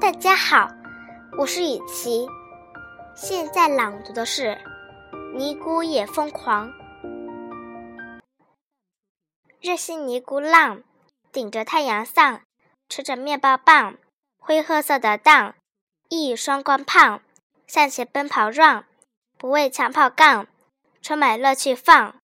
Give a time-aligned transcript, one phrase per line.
[0.00, 0.70] 大家好，
[1.36, 2.26] 我是雨琪，
[3.14, 4.56] 现在朗读的是
[5.36, 6.70] 《尼姑也疯狂》。
[9.60, 10.82] 热心尼姑浪，
[11.30, 12.40] 顶着太阳丧，
[12.88, 13.96] 吃着面包棒，
[14.38, 15.56] 灰褐色的蛋，
[16.08, 17.20] 一双光胖，
[17.66, 18.84] 向前奔跑 run，
[19.36, 20.46] 不畏枪炮杠，
[21.02, 22.14] 充满乐趣放。